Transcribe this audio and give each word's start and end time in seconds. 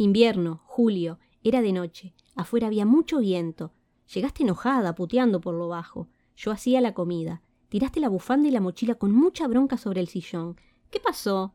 Invierno, 0.00 0.62
julio, 0.64 1.18
era 1.42 1.60
de 1.60 1.74
noche. 1.74 2.14
Afuera 2.34 2.68
había 2.68 2.86
mucho 2.86 3.18
viento. 3.18 3.74
Llegaste 4.14 4.44
enojada, 4.44 4.94
puteando 4.94 5.42
por 5.42 5.54
lo 5.54 5.68
bajo. 5.68 6.08
Yo 6.34 6.52
hacía 6.52 6.80
la 6.80 6.94
comida. 6.94 7.42
Tiraste 7.68 8.00
la 8.00 8.08
bufanda 8.08 8.48
y 8.48 8.50
la 8.50 8.62
mochila 8.62 8.94
con 8.94 9.12
mucha 9.12 9.46
bronca 9.46 9.76
sobre 9.76 10.00
el 10.00 10.08
sillón. 10.08 10.56
¿Qué 10.88 11.00
pasó? 11.00 11.52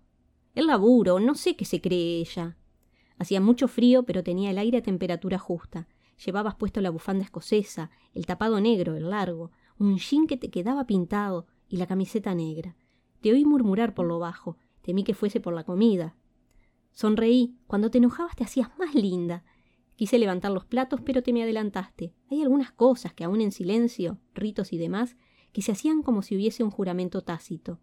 El 0.53 0.67
laburo, 0.67 1.19
no 1.19 1.33
sé 1.33 1.55
qué 1.55 1.65
se 1.65 1.81
cree 1.81 2.19
ella. 2.19 2.55
Hacía 3.17 3.41
mucho 3.41 3.67
frío, 3.67 4.03
pero 4.03 4.23
tenía 4.23 4.51
el 4.51 4.59
aire 4.59 4.77
a 4.77 4.83
temperatura 4.83 5.39
justa. 5.39 5.87
Llevabas 6.23 6.53
puesto 6.53 6.81
la 6.81 6.91
bufanda 6.91 7.23
escocesa, 7.23 7.89
el 8.13 8.27
tapado 8.27 8.61
negro, 8.61 8.95
el 8.95 9.09
largo, 9.09 9.49
un 9.79 9.97
jean 9.97 10.27
que 10.27 10.37
te 10.37 10.51
quedaba 10.51 10.85
pintado 10.85 11.47
y 11.67 11.77
la 11.77 11.87
camiseta 11.87 12.35
negra. 12.35 12.75
Te 13.21 13.31
oí 13.31 13.43
murmurar 13.43 13.95
por 13.95 14.05
lo 14.05 14.19
bajo. 14.19 14.57
Temí 14.83 15.03
que 15.03 15.15
fuese 15.15 15.39
por 15.39 15.55
la 15.55 15.63
comida. 15.63 16.15
Sonreí. 16.95 17.57
Cuando 17.67 17.91
te 17.91 17.97
enojabas 17.97 18.37
te 18.37 18.45
hacías 18.45 18.69
más 18.79 18.95
linda. 18.95 19.43
Quise 19.97 20.17
levantar 20.17 20.51
los 20.51 20.65
platos, 20.65 21.01
pero 21.01 21.21
te 21.21 21.33
me 21.33 21.43
adelantaste. 21.43 22.13
Hay 22.31 22.41
algunas 22.41 22.71
cosas 22.71 23.13
que 23.13 23.25
aún 23.25 23.41
en 23.41 23.51
silencio, 23.51 24.17
ritos 24.33 24.71
y 24.71 24.77
demás, 24.77 25.17
que 25.51 25.61
se 25.61 25.73
hacían 25.73 26.03
como 26.03 26.21
si 26.21 26.35
hubiese 26.35 26.63
un 26.63 26.71
juramento 26.71 27.21
tácito. 27.21 27.79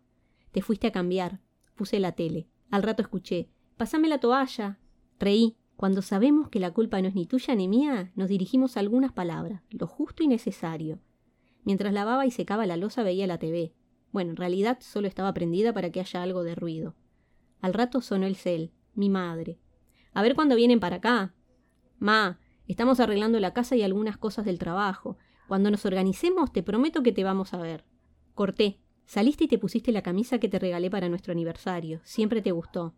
Te 0.50 0.62
fuiste 0.62 0.86
a 0.86 0.92
cambiar. 0.92 1.40
Puse 1.74 2.00
la 2.00 2.12
tele. 2.12 2.48
Al 2.70 2.82
rato 2.82 3.02
escuché. 3.02 3.50
Pásame 3.76 4.08
la 4.08 4.18
toalla. 4.18 4.78
Reí. 5.20 5.56
Cuando 5.76 6.00
sabemos 6.00 6.48
que 6.48 6.60
la 6.60 6.70
culpa 6.70 7.00
no 7.02 7.08
es 7.08 7.14
ni 7.14 7.26
tuya 7.26 7.54
ni 7.54 7.68
mía, 7.68 8.12
nos 8.14 8.28
dirigimos 8.28 8.76
a 8.76 8.80
algunas 8.80 9.12
palabras, 9.12 9.62
lo 9.70 9.86
justo 9.86 10.22
y 10.22 10.28
necesario. 10.28 11.00
Mientras 11.64 11.92
lavaba 11.92 12.24
y 12.24 12.30
secaba 12.30 12.66
la 12.66 12.76
losa 12.76 13.02
veía 13.02 13.26
la 13.26 13.38
TV. 13.38 13.74
Bueno, 14.12 14.30
en 14.30 14.36
realidad 14.36 14.78
solo 14.80 15.08
estaba 15.08 15.34
prendida 15.34 15.72
para 15.72 15.90
que 15.90 16.00
haya 16.00 16.22
algo 16.22 16.44
de 16.44 16.54
ruido. 16.54 16.94
Al 17.60 17.74
rato 17.74 18.00
sonó 18.00 18.26
el 18.26 18.36
cel 18.36 18.72
mi 18.94 19.08
madre. 19.08 19.58
A 20.12 20.22
ver 20.22 20.34
cuándo 20.34 20.56
vienen 20.56 20.80
para 20.80 20.96
acá. 20.96 21.34
Ma, 21.98 22.38
estamos 22.66 23.00
arreglando 23.00 23.40
la 23.40 23.52
casa 23.52 23.76
y 23.76 23.82
algunas 23.82 24.16
cosas 24.16 24.44
del 24.44 24.58
trabajo. 24.58 25.16
Cuando 25.48 25.70
nos 25.70 25.84
organicemos, 25.86 26.52
te 26.52 26.62
prometo 26.62 27.02
que 27.02 27.12
te 27.12 27.24
vamos 27.24 27.54
a 27.54 27.58
ver. 27.58 27.84
Corté. 28.34 28.78
Saliste 29.04 29.44
y 29.44 29.48
te 29.48 29.58
pusiste 29.58 29.92
la 29.92 30.02
camisa 30.02 30.38
que 30.38 30.48
te 30.48 30.58
regalé 30.58 30.90
para 30.90 31.08
nuestro 31.08 31.32
aniversario. 31.32 32.00
Siempre 32.04 32.40
te 32.40 32.52
gustó. 32.52 32.94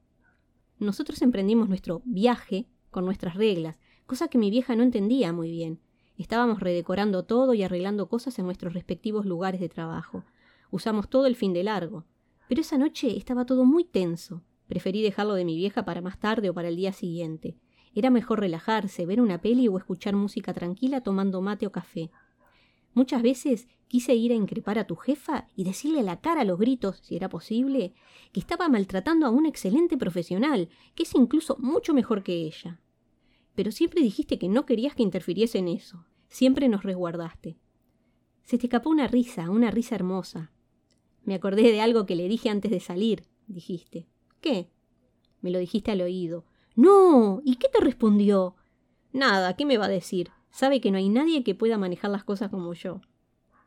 Nosotros 0.79 1.23
emprendimos 1.23 1.69
nuestro 1.69 2.03
viaje 2.05 2.67
con 2.91 3.05
nuestras 3.05 3.35
reglas, 3.35 3.81
cosa 4.07 4.29
que 4.29 4.39
mi 4.39 4.51
vieja 4.51 4.77
no 4.77 4.83
entendía 4.83 5.33
muy 5.33 5.51
bien. 5.51 5.81
Estábamos 6.17 6.61
redecorando 6.61 7.25
todo 7.25 7.55
y 7.55 7.63
arreglando 7.63 8.09
cosas 8.09 8.39
en 8.39 8.45
nuestros 8.45 8.75
respectivos 8.75 9.27
lugares 9.27 9.61
de 9.61 9.69
trabajo. 9.69 10.25
Usamos 10.71 11.09
todo 11.09 11.27
el 11.27 11.37
fin 11.37 11.53
de 11.53 11.65
largo. 11.65 12.05
Pero 12.49 12.61
esa 12.61 12.79
noche 12.79 13.17
estaba 13.17 13.47
todo 13.47 13.65
muy 13.65 13.85
tenso. 13.85 14.43
Preferí 14.67 15.03
dejarlo 15.03 15.35
de 15.35 15.45
mi 15.45 15.57
vieja 15.57 15.85
para 15.85 16.01
más 16.01 16.19
tarde 16.19 16.51
o 16.51 16.55
para 16.55 16.69
el 16.69 16.77
día 16.77 16.93
siguiente. 16.93 17.57
Era 17.95 18.11
mejor 18.11 18.41
relajarse, 18.41 19.07
ver 19.07 19.21
una 19.21 19.41
peli 19.41 19.69
o 19.69 19.79
escuchar 19.79 20.17
música 20.17 20.53
tranquila 20.53 21.03
tomando 21.03 21.41
mate 21.41 21.67
o 21.67 21.73
café. 21.73 22.11
Muchas 22.93 23.23
veces 23.23 23.69
quise 23.89 24.15
ir 24.15 24.33
a 24.33 24.37
increpar 24.37 24.79
a 24.79 24.87
tu 24.87 24.97
jefa 24.97 25.49
y 25.55 25.65
decirle 25.65 26.01
a 26.01 26.05
la 26.05 26.21
cara 26.21 26.43
a 26.43 26.45
los 26.45 26.59
gritos, 26.59 26.99
si 27.03 27.17
era 27.17 27.29
posible, 27.29 27.93
que 28.33 28.41
estaba 28.41 28.69
maltratando 28.69 29.27
a 29.27 29.31
un 29.31 29.47
excelente 29.47 29.97
profesional, 29.97 30.69
que 30.95 31.03
es 31.03 31.15
incluso 31.15 31.57
mucho 31.59 31.93
mejor 31.93 32.23
que 32.23 32.35
ella. 32.35 32.81
Pero 33.55 33.71
siempre 33.71 34.01
dijiste 34.01 34.39
que 34.39 34.49
no 34.49 34.65
querías 34.67 34.95
que 34.95 35.03
interfiriese 35.03 35.59
en 35.59 35.69
eso. 35.69 36.05
Siempre 36.29 36.69
nos 36.69 36.83
resguardaste. 36.83 37.57
Se 38.43 38.59
te 38.59 38.67
escapó 38.67 38.91
una 38.91 39.07
risa, 39.07 39.51
una 39.51 39.71
risa 39.71 39.95
hermosa. 39.95 40.53
Me 41.25 41.35
acordé 41.35 41.63
de 41.63 41.81
algo 41.81 42.07
que 42.07 42.17
le 42.17 42.29
dije 42.29 42.51
antes 42.51 42.71
de 42.71 42.81
salir, 42.81 43.25
dijiste. 43.47 44.09
¿Qué? 44.45 44.69
Me 45.41 45.51
lo 45.51 45.59
dijiste 45.59 45.91
al 45.91 46.03
oído. 46.03 46.45
No. 46.77 47.41
¿Y 47.47 47.57
qué 47.57 47.71
te 47.71 47.81
respondió? 47.81 48.57
Nada, 49.11 49.57
¿qué 49.57 49.65
me 49.65 49.79
va 49.79 49.87
a 49.87 49.89
decir? 49.89 50.33
Sabe 50.51 50.83
que 50.83 50.91
no 50.91 50.99
hay 50.99 51.09
nadie 51.09 51.43
que 51.43 51.55
pueda 51.55 51.79
manejar 51.79 52.11
las 52.11 52.25
cosas 52.25 52.51
como 52.51 52.75
yo. 52.75 53.01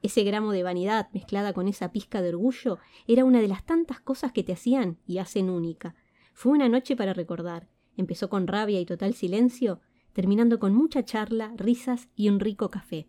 Ese 0.03 0.23
gramo 0.23 0.51
de 0.51 0.61
vanidad 0.61 1.09
mezclada 1.13 1.51
con 1.51 1.67
esa 1.67 1.91
pizca 1.91 2.21
de 2.21 2.29
orgullo 2.29 2.77
era 3.07 3.25
una 3.25 3.41
de 3.41 3.47
las 3.47 3.65
tantas 3.65 3.99
cosas 3.99 4.31
que 4.33 4.43
te 4.43 4.53
hacían 4.53 4.99
y 5.07 5.17
hacen 5.17 5.49
única. 5.49 5.95
Fue 6.35 6.51
una 6.51 6.69
noche 6.69 6.95
para 6.95 7.13
recordar. 7.13 7.67
Empezó 7.95 8.29
con 8.29 8.45
rabia 8.45 8.79
y 8.79 8.85
total 8.85 9.15
silencio, 9.15 9.81
terminando 10.13 10.59
con 10.59 10.75
mucha 10.75 11.03
charla, 11.03 11.53
risas 11.57 12.07
y 12.15 12.29
un 12.29 12.39
rico 12.39 12.69
café. 12.69 13.07